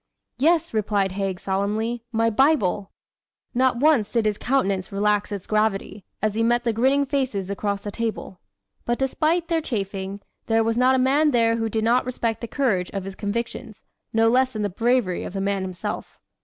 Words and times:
"Yes," 0.39 0.73
replied 0.73 1.11
Haig 1.11 1.39
solemnly, 1.39 2.01
"my 2.11 2.31
Bible!" 2.31 2.89
Not 3.53 3.77
once 3.77 4.11
did 4.11 4.25
his 4.25 4.39
countenance 4.39 4.91
relax 4.91 5.31
its 5.31 5.45
gravity, 5.45 6.05
as 6.23 6.33
he 6.33 6.41
met 6.41 6.63
the 6.63 6.73
grinning 6.73 7.05
faces 7.05 7.51
across 7.51 7.81
the 7.81 7.91
table. 7.91 8.39
But 8.83 8.97
despite 8.97 9.47
their 9.47 9.61
chaffing, 9.61 10.21
there 10.47 10.63
was 10.63 10.75
not 10.75 10.95
a 10.95 10.97
man 10.97 11.29
there 11.29 11.57
who 11.57 11.69
did 11.69 11.83
not 11.83 12.03
respect 12.07 12.41
the 12.41 12.47
courage 12.47 12.89
of 12.95 13.03
his 13.03 13.13
convictions, 13.13 13.83
no 14.11 14.27
less 14.27 14.53
than 14.53 14.63
the 14.63 14.69
bravery 14.69 15.23
of 15.23 15.33
the 15.33 15.39
man 15.41 15.61
himself. 15.61 16.17